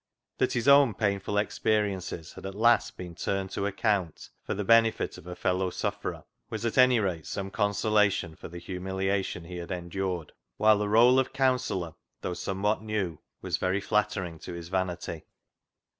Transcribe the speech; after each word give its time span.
That 0.39 0.53
his 0.53 0.67
own 0.67 0.95
painful 0.95 1.37
experiences 1.37 2.33
had 2.33 2.47
at 2.47 2.55
last 2.55 2.97
been 2.97 3.13
turned 3.13 3.51
to 3.51 3.67
account 3.67 4.31
for 4.43 4.55
the 4.55 4.63
benefit 4.63 5.15
of 5.19 5.27
a 5.27 5.35
fellow 5.35 5.69
sufferer 5.69 6.23
was 6.49 6.65
at 6.65 6.75
anyrate 6.75 7.27
some 7.27 7.51
consola 7.51 8.09
tion 8.09 8.35
for 8.35 8.47
the 8.47 8.57
humiliation 8.57 9.43
he 9.45 9.57
had 9.57 9.69
endured, 9.69 10.31
whilst 10.57 10.79
the 10.79 10.89
role 10.89 11.19
of 11.19 11.33
counsellor, 11.33 11.93
though 12.21 12.33
somewhat 12.33 12.81
new, 12.81 13.19
was 13.43 13.57
very 13.57 13.79
flattering 13.79 14.39
to 14.39 14.53
his 14.53 14.69
vanity. 14.69 15.23